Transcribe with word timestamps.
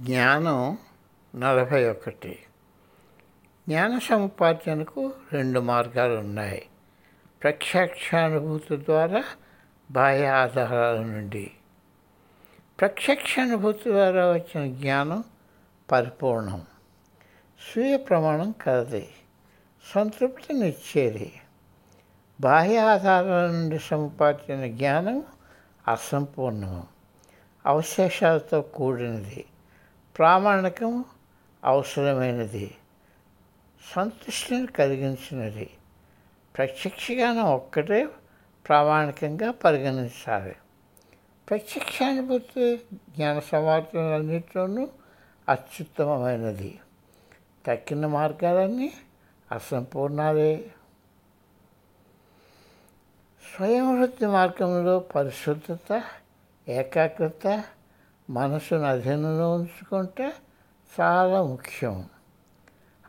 జ్ఞానం 0.00 0.78
నలభై 1.36 1.90
ఒకటి. 1.90 2.38
జ్ఞాన 3.68 3.98
సముపార్జనకు 3.98 5.12
రెండు 5.32 5.60
మార్గాలు 5.60 6.14
ఉన్నాయి. 6.14 6.66
ప్రత్యక్షానుభూతి 7.42 8.76
ద్వారా 8.76 9.24
బాహ్య 9.90 10.26
ఆధారాల 10.26 10.96
నుండి. 10.96 11.50
ప్రత్యక్షానుభూతి 12.80 13.90
ద్వారా 13.90 14.32
వచ్చిన 14.32 14.74
జ్ఞానం 14.74 15.24
పరిపూర్ణం. 15.92 16.66
స్వీయ 17.72 17.96
ప్రమాణం 17.96 18.50
కలది. 18.50 19.08
సంతృప్తినిచ్చేది 19.94 21.32
బాహ్య 22.40 22.78
ఆధారాల 22.78 23.50
నుండి 23.50 23.78
సముపార్జన 23.78 24.66
జ్ఞానం 24.66 25.22
అసంపూర్ణం. 25.88 26.86
అవశేషాలతో 27.66 28.62
కూడినది. 28.62 29.44
ప్రామాణికం 30.18 31.04
అవసరమైనది. 31.64 32.76
సంతృష్టిని 33.96 34.66
కలిగించినది. 34.66 35.70
ప్రత్యక్షగానం 36.56 37.44
ఒక్కటే 37.44 38.08
ప్రామాణికంగా 38.68 39.50
పరిగణించాలి. 39.50 40.56
ప్రత్యక్షానుభూతి 41.50 42.76
జ్ఞాన 42.94 43.38
సమాచారాలన్నింటిలోనూ 43.38 44.88
అత్యుత్తమమైనది. 45.48 46.80
తక్కిన 47.66 48.06
మార్గాలన్నీ 48.06 48.92
అసంపూర్ణాలే. 49.52 50.70
స్వయం 53.56 54.00
వృత్తి 54.00 54.26
మార్గంలో 54.26 54.98
పరిశుద్ధత 54.98 56.02
ఏకాగ్రత 56.68 57.64
మనసును 58.30 58.82
అధీనంలో 58.82 59.54
ఉంచుకుంటే 59.54 60.32
చాలా 61.00 61.42
ముఖ్యం. 61.42 62.08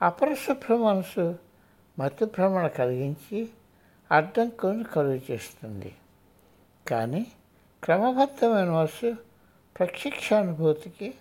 అపరిశుభ్ర 0.02 0.76
మనసు 0.76 1.36
మతి 2.00 2.26
భ్రమణ 2.26 2.68
కలిగించి 2.68 3.50
అడ్డంకులను 4.12 4.84
కలుగు 4.84 5.22
చేస్తుంది. 5.32 5.96
కానీ 6.88 7.28
క్రమబద్ధమైన 7.84 8.70
మనసు 8.70 9.16
ప్రత్యక్షానుభూతికి 9.80 11.14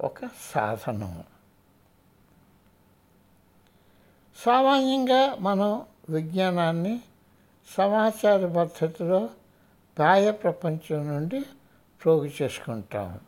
ఒక 0.00 0.18
సాధనం. 0.54 1.24
సామాన్యంగా 4.36 5.36
మనం 5.40 5.82
విజ్ఞానాన్ని 6.10 7.00
సమాచార 7.78 8.46
పద్ధతిలో 8.46 9.30
బాహ్య 9.98 10.30
ప్రపంచం 10.30 11.08
నుండి 11.08 11.40
ప్రోగు 12.04 12.30
చేసుకుంటాం. 12.42 13.20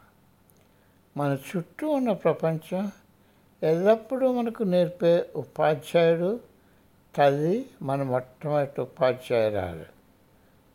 మన 1.16 1.38
చుట్టూ 1.56 1.88
ఉన్న 1.88 2.12
ప్రపంచం 2.12 2.92
ఎల్లప్పుడూ 3.62 4.32
మనకు 4.32 4.62
నేర్పే 4.62 5.26
ఉపాధ్యాయుడు 5.36 6.40
తల్లి 7.16 7.70
మన 7.82 8.02
మొట్టమొదటి 8.02 8.80
ఉపాధ్యాయురాలు. 8.80 9.84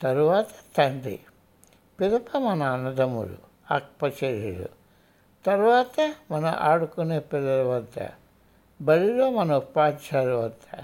తరువాత 0.02 0.45
తండ్రి 0.77 1.19
పిదప 2.00 2.38
మన 2.38 2.64
అన్నదమ్ముడు 2.64 3.38
అక్పచర్యులు 3.72 4.69
తర్వాత 5.45 6.16
మన 6.31 6.45
ఆడుకునే 6.45 7.20
పిల్లల 7.20 7.61
వద్ద 7.61 8.08
బడిలో 8.81 9.30
మన 9.30 9.55
ఉపాధ్యాయుల 9.55 10.33
వద్ద 10.33 10.83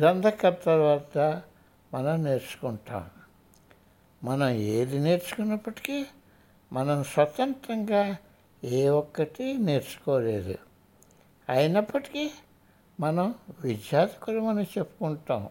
గ్రంథకర్తల 0.00 0.76
వద్ద 0.76 1.40
మనం 1.94 2.24
నేర్చుకుంటాం. 2.24 3.10
మనం 4.24 4.48
ఏది 4.48 4.98
నేర్చుకున్నప్పటికీ 4.98 6.06
మనం 6.72 7.04
స్వతంత్రంగా 7.04 8.16
ఏ 8.64 8.88
ఒక్కటి 8.88 9.58
నేర్చుకోలేదు. 9.58 10.58
అయినప్పటికీ 11.48 12.30
మనం 13.00 13.34
విద్యార్థులమని 13.60 14.62
చెప్పుకుంటాం. 14.62 15.48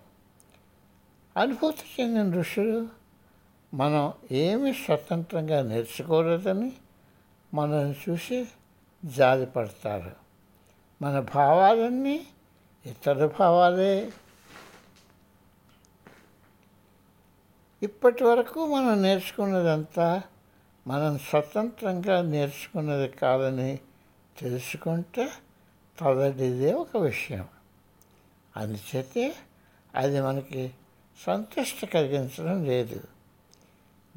అనుభూతి 1.38 2.02
చెందిన 2.02 2.40
ఋషులు 2.40 2.88
మనం 3.74 4.14
ఏమి 4.32 4.74
స్వతంత్రంగా 4.74 5.62
నేర్చుకోలేదని 5.62 6.72
మనల్ని 7.54 7.96
చూసి 8.10 8.48
జాలిపడతారు 9.06 10.12
మన 11.02 11.20
భావాలన్నీ 11.20 12.28
ఇతర 12.86 13.26
భావాలే. 13.40 14.12
ఇప్పటి 17.84 18.24
వరకు 18.24 18.76
మనం 18.76 19.02
నేర్చుకున్నదంతా 19.02 20.22
మనం 20.88 21.20
స్వతంత్రంగా 21.20 22.22
నేర్చుకున్నది 22.22 23.08
కాదని 23.08 23.80
తెలుసుకుంటే 24.40 25.32
తదడిదే 26.00 26.74
ఒక 26.74 26.98
విషయం. 26.98 27.48
అందుచేతే 28.58 29.36
అది 29.96 30.22
మనకి 30.22 30.72
సంతృష్టి 31.26 31.86
కలిగించడం 31.86 32.66
లేదు. 32.66 33.02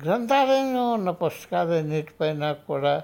గ్రంథాలయంలో 0.05 0.93
ఉన్న 0.93 1.11
పుస్తకాలన్నిటిపైన 1.11 2.53
కూడా 2.53 3.03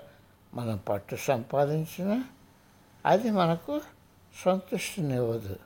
మనం 0.55 0.81
పట్టు 0.89 1.17
సంపాదించిన 1.17 2.25
అది 3.07 3.31
మనకు 3.31 3.81
సంతృష్టినివ్వదు. 4.45 5.57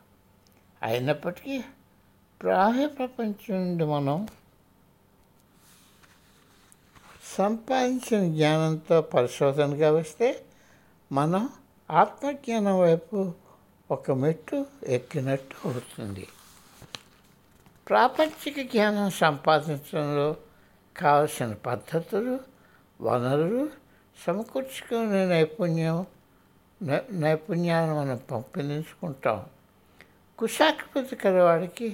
అయినప్పటికీ 0.83 1.59
బాహ్య 2.45 2.87
ప్రపంచం 2.87 3.55
నుండి 3.55 3.85
మనం 3.85 4.29
సంపాదించిన 7.37 8.21
జ్ఞానంతో 8.33 9.03
పరిశోధనగా 9.03 9.91
వస్తే 9.91 10.29
మనం 11.11 11.49
ఆత్మజ్ఞానం 11.91 12.81
వైపు 12.81 13.35
ఒక 13.91 14.11
మెట్టు 14.13 14.67
ఎక్కినట్టు 14.87 15.57
అవుతుంది. 15.69 16.25
ప్రాపంచిక 17.89 18.61
జ్ఞానం 18.61 19.11
సంపాదించడంలో 19.11 20.37
కావలసిన 20.97 21.53
పద్ధతులు 21.67 22.41
వనరులు 23.01 23.65
సమకూర్చుకునే 24.17 25.27
నైపుణ్యం 25.27 25.99
నైపుణ్యాలను 26.81 27.21
నైపుణ్యాన్ని 27.21 27.95
మనం 27.97 28.21
పంపిణించుకుంటాం 28.31 29.39
కుశాకృతి 30.39 31.17
కలవాడికి 31.17 31.89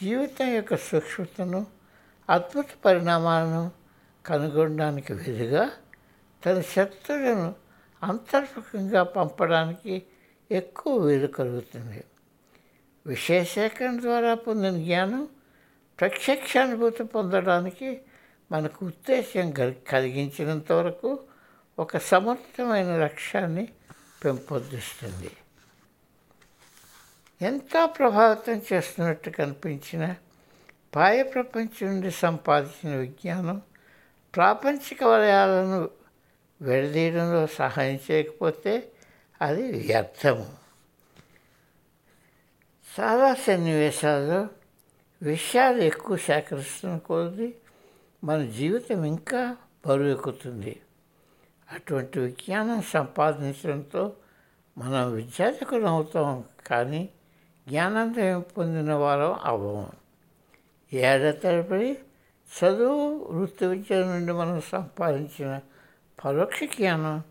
జీవితం 0.00 0.48
యొక్క 0.54 0.76
సూక్ష్మతను 0.76 1.60
అద్భుత 2.28 2.66
పరిణామాలను 2.84 3.62
కనుగొనడానికి 4.26 5.12
వీలుగా 5.12 5.70
తన 6.46 6.60
శక్తులను 6.60 7.54
అంతర్ముఖంగా 8.02 9.02
పంపడానికి 9.02 10.02
ఎక్కువ 10.50 11.06
వీలు 11.06 11.26
కలుగుతుంది. 11.26 12.04
విశేషీకరణ 13.06 14.00
ద్వారా 14.00 14.34
పొందిన 14.34 14.82
జ్ఞానం 14.82 15.28
ప్రత్యక్షానుభూతి 16.00 17.04
పొందడానికి 17.04 18.00
మనకు 18.52 18.86
ఉద్దేశం 18.86 19.50
కలిగించినంత 19.90 20.72
వరకు 20.72 21.20
ఒక 21.78 21.96
సమర్థమైన 21.96 22.96
లక్ష్యాన్ని 22.96 23.68
పెంపొందిస్తుంది. 24.24 25.30
ఎంతో 27.42 27.86
ప్రభావితం 27.86 28.62
చేస్తున్నట్టు 28.72 29.30
కనిపించిన 29.30 30.14
బాహ్య 30.94 31.22
ప్రపంచం 31.22 31.86
నుండి 31.86 32.10
సంపాదించిన 32.10 32.96
విజ్ఞానం 32.96 33.62
ప్రాపంచిక 34.34 35.04
వలయాలను 35.04 35.90
విడదీయడంలో 36.62 37.46
సహాయం 37.46 37.98
చేయకపోతే 38.10 38.92
అది 39.42 39.72
వ్యర్థము. 39.72 40.46
చాలా 42.94 43.34
సన్నివేశాల్లో 43.34 44.48
విషయాలు 45.22 45.80
ఎక్కువ 45.82 46.16
సేకరిస్తున్న 46.16 46.98
కొద్దీ 46.98 47.54
మన 48.24 48.44
జీవితం 48.44 49.04
ఇంకా 49.04 49.56
బరువు 49.86 50.08
ఎక్కుతుంది 50.08 50.80
అటువంటి 51.72 52.20
విజ్ఞానం 52.20 52.82
సంపాదించడంతో 52.82 54.12
మనం 54.78 55.12
విద్యార్థికులు 55.12 55.86
అవుతాం 55.86 56.44
కానీ 56.66 57.08
జ్ఞానాంతరం 57.68 58.40
పొందిన 58.40 58.92
వారం 58.92 59.32
అవ్వము. 59.44 59.92
ఏడాది 60.92 61.38
తరబడి 61.38 61.98
చదువు 62.52 63.24
వృత్తి 63.30 63.66
విద్య 63.66 64.04
నుండి 64.04 64.32
మనం 64.32 64.60
సంపాదించిన 64.60 65.60
పరోక్ష 66.24 66.64
జ్ఞానం 66.64 67.22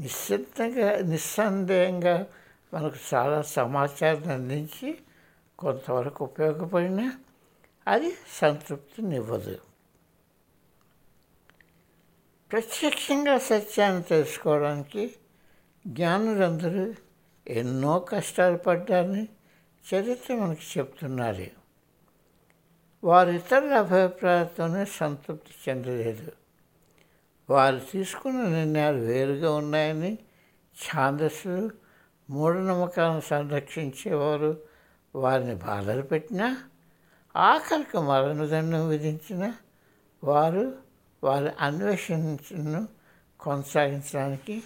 నిశ్చితంగా 0.00 0.96
నిస్సందేహంగా 0.96 2.26
మనకు 2.74 2.96
చాలా 3.14 3.42
సమాచారం 3.42 4.30
అందించి 4.30 4.98
కొంతవరకు 5.58 6.24
ఉపయోగపడినా 6.24 7.12
అది 7.88 8.12
సంతృప్తినివ్వదు. 8.28 9.58
ప్రత్యక్షంగా 12.52 13.38
సత్యాన్ని 13.38 14.02
తెలుసుకోవడానికి 14.02 15.14
జ్ఞానులందరూ 15.86 16.94
ఎన్నో 17.48 17.98
కష్టాలు 17.98 18.56
పడ్డారని 18.56 19.28
చరిత్ర 19.94 20.34
మనకు 20.34 20.78
చెప్తున్నారు. 20.78 21.63
వారు 23.04 23.30
ఇతరుల 23.30 23.74
అభిప్రాయాలతోనే 23.74 24.84
సంతృప్తి 24.84 25.70
చెందలేదు. 25.70 26.32
వారు 27.50 27.80
తీసుకున్న 27.92 28.48
నిర్ణయాలు 28.48 28.96
వేరుగా 28.96 29.52
ఉన్నాయని 29.52 30.18
ఛాందస్సులు 30.76 31.70
మూఢనమ్మకాలను 32.30 33.20
సంరక్షించేవారు 33.20 34.56
వారిని 35.14 35.54
బాధలు 35.54 36.02
పెట్టినా 36.02 36.64
ఆఖరికి 37.36 37.98
మరణదండం 37.98 38.88
విధించిన 38.88 39.52
వారు 40.24 40.76
వారి 41.24 41.50
అన్వేషణను 41.60 42.88
కొనసాగించడానికి 43.40 44.62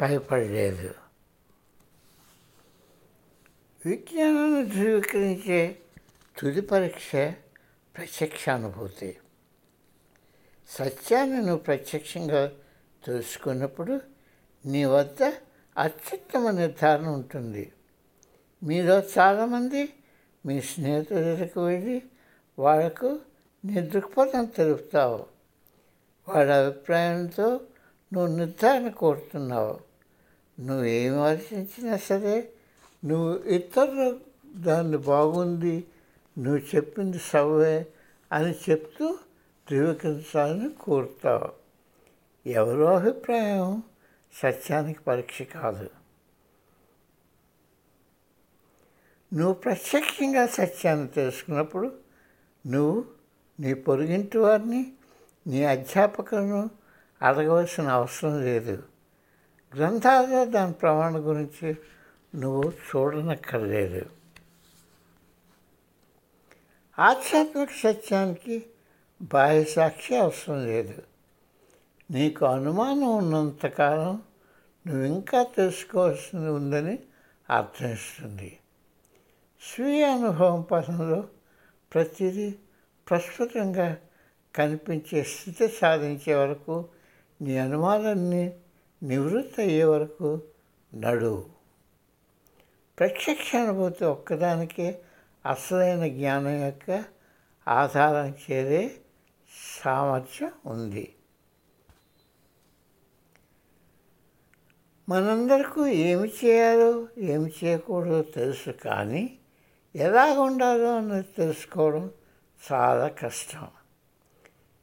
భయపడలేదు. 0.00 0.94
విజ్ఞానాన్ని 3.86 4.66
ధృవీకరించే 4.66 5.76
తుది 6.38 6.60
పరీక్ష 6.60 7.12
ప్రత్యక్షానుభూతి. 7.96 9.16
సత్యాన్ని 10.68 11.36
నువ్వు 11.36 11.56
ప్రత్యక్షంగా 11.56 12.52
తెలుసుకున్నప్పుడు 13.06 14.00
నీ 14.66 14.84
వద్ద 14.84 15.32
అత్యుత్తమ 15.78 16.50
నిర్ధారణ 16.50 17.06
ఉంటుంది. 17.06 17.72
మీలో 18.62 19.02
చాలామంది 19.18 19.94
మీ 20.46 20.60
స్నేహితుల 20.60 21.16
దగ్గరకు 21.16 21.66
వెళ్ళి 21.66 22.02
వాళ్ళకు 22.58 23.18
నీ 23.64 23.80
దృక్పథం 23.80 24.44
తెలుపుతావు. 24.44 25.26
వాళ్ళ 26.28 26.66
అభిప్రాయంతో 26.66 27.60
నువ్వు 28.12 28.36
నిర్ధారణ 28.36 28.88
కోరుతున్నావు. 28.88 29.80
నువ్వు 30.60 30.84
ఏం 30.84 31.20
ఆలోచించినా 31.20 31.96
సరే 31.96 32.52
నువ్వు 33.04 33.38
ఇతరులు 33.38 34.20
దాన్ని 34.46 34.96
బాగుంది 34.96 35.84
నువ్వు 36.38 36.76
చెప్పింది 36.76 37.18
సవ్వే 37.18 37.86
అని 38.32 38.54
చెప్తూ 38.70 39.18
ధృవీకరించాలని 39.70 40.68
కోరుతావు. 40.68 41.62
ఎవరో 42.48 42.98
అభిప్రాయం 42.98 43.82
సత్యానికి 44.42 45.00
పరీక్ష 45.00 45.42
కాదు. 45.42 45.90
నువ్వు 49.34 49.54
ప్రత్యక్షంగా 49.54 50.46
సత్యాన్ని 50.46 51.08
తెలుసుకున్నప్పుడు 51.08 51.92
నువ్వు 52.66 53.04
నీ 53.60 53.74
పొరుగింటి 53.74 54.38
వారిని 54.38 54.92
నీ 55.46 55.64
అధ్యాపకులను 55.64 56.70
అడగవలసిన 57.22 57.88
అవసరం 57.88 58.40
లేదు. 58.40 58.82
గ్రంథాల్లో 59.76 60.44
దాని 60.44 60.72
ప్రమాణం 60.72 61.28
గురించి 61.28 61.76
నువ్వు 62.34 62.70
చూడనక్కర్లేదు. 62.70 64.21
ఆధ్యాత్మిక 66.98 67.68
సత్యానికి 67.82 68.66
బాహ్య 69.22 69.64
సాక్షి 69.64 70.16
అవసరం 70.16 70.66
లేదు. 70.66 71.02
నీకు 72.10 72.46
అనుమానం 72.46 73.16
ఉన్నంతకాలం 73.16 74.22
నువ్వు 74.86 75.04
ఇంకా 75.04 75.42
తెలుసుకోవాల్సింది 75.42 76.48
ఉందని 76.48 76.98
అర్థమిస్తుంది. 77.50 78.58
స్వీయ 79.62 80.04
అనుభవం 80.04 80.62
పదంలో 80.62 81.28
ప్రతిదీ 81.94 82.54
ప్రస్ఫుటంగా 83.10 83.96
కనిపించే 84.54 85.22
స్థితి 85.22 85.68
సాధించే 85.68 86.34
వరకు 86.34 86.88
నీ 87.42 87.58
అనుమానాన్ని 87.58 88.52
నివృత్తి 89.02 89.62
అయ్యే 89.62 89.84
వరకు 89.84 90.40
నడువు 90.94 91.44
ప్రత్యక్ష 92.98 93.56
అనుభూతి 93.56 94.04
ఒక్కదానికే 94.04 95.00
అసలైన 95.46 96.06
జ్ఞానం 96.06 96.64
యొక్క 96.66 97.04
ఆధారం 97.68 98.34
చేరే 98.50 98.94
సామర్థ్యం 99.84 100.52
ఉంది. 100.66 101.14
మనందరికీ 105.08 105.90
ఏమి 105.90 106.28
చేయాలో 106.44 107.08
ఏమి 107.18 107.50
చేయకూడదో 107.64 108.22
తెలుసు 108.22 108.70
కానీ 108.70 109.38
ఎలా 109.96 110.40
ఉండాలో 110.40 110.96
అన్నది 110.96 111.22
తెలుసుకోవడం 111.22 112.10
చాలా 112.72 113.08
కష్టం. 113.08 113.68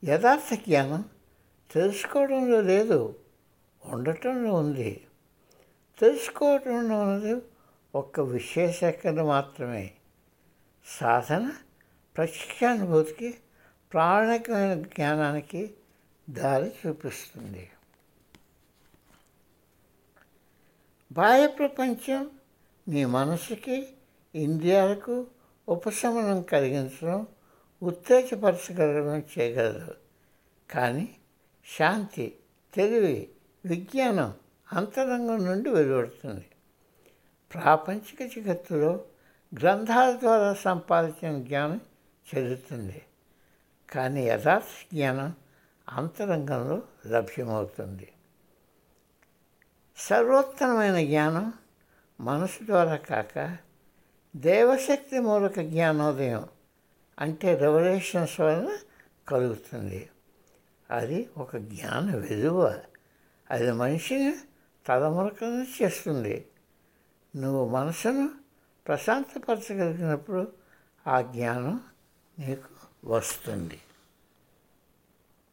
యథార్థ 0.04 0.56
జ్ఞానం 0.56 1.06
తెలుసుకోవడంలో 1.72 2.62
లేదు 2.62 3.20
ఉండటంలో 3.86 4.54
ఉంది. 4.54 5.08
తెలుసుకోవటంలో 6.00 7.02
ఉన్నది 7.02 7.42
ఒక్క 7.96 8.20
విశేషకరణ 8.20 9.22
మాత్రమే. 9.22 9.92
సాధన 10.89 11.53
ప్రత్యక్షానుభూతికి 12.18 13.38
ప్రాణికమైన 13.94 14.74
జ్ఞానానికి 14.81 15.74
దారి 16.30 16.74
చూపిస్తుంది. 16.88 17.69
బాహ్య 21.12 21.47
ప్రపంచం 21.47 22.30
మీ 22.88 23.06
మనసుకి 23.06 23.88
ఇంద్రియాలకు 24.36 25.27
ఉపశమనం 25.69 26.41
కలిగించడం 26.41 27.27
ఉత్తేజపరచగలగడం 27.83 29.24
చేయగలదు. 29.39 29.95
కానీ 30.71 31.15
శాంతి 31.77 32.39
తెలివి 32.74 33.30
విజ్ఞానం 33.65 34.33
అంతరంగం 34.74 35.45
నుండి 35.45 35.69
వెలువడుతుంది. 35.69 36.45
ప్రాపంచిక 37.53 38.33
జగత్తులో 38.36 39.06
గ్రంథాల 39.56 40.12
ద్వారా 40.12 40.54
సంపాదించిన 40.54 41.44
జ్ఞానం 41.44 41.81
చెందుతుంది 42.36 43.01
కానీ 43.90 44.28
యథార్థ 44.28 44.96
జ్ఞానం 44.96 45.34
అంతరంగంలో 45.90 46.81
లభ్యమవుతుంది. 47.07 48.12
సర్వోత్తమైన 49.98 51.06
జ్ఞానం 51.06 51.54
మనసు 52.19 52.66
ద్వారా 52.66 52.96
కాక 52.96 53.57
దేవశక్తి 54.36 55.19
మూలక 55.19 55.60
జ్ఞానోదయం 55.60 56.48
అంటే 57.19 57.56
రెవల్యూషన్స్ 57.56 58.42
వలన 58.42 58.78
కలుగుతుంది. 59.28 60.10
అది 60.92 61.30
ఒక 61.38 61.57
జ్ఞాన 61.57 62.16
విలువ. 62.16 62.80
అది 63.50 63.72
మనిషిని 63.72 64.36
తలమురకను 64.88 65.84
చేస్తుంది. 65.84 66.46
నువ్వు 67.36 67.69
మనసును 67.69 68.38
ప్రశాంతపరచగలిగినప్పుడు 68.89 70.51
ఆ 71.07 71.21
జ్ఞానం 71.21 71.81
నీకు 72.39 72.69
వస్తుంది. 73.06 73.80